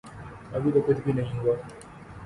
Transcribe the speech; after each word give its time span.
ابھی 0.53 0.71
تو 0.71 0.81
کچھ 0.81 1.01
بھی 1.01 1.13
نہیں 1.13 1.39
ہوا۔ 1.39 1.55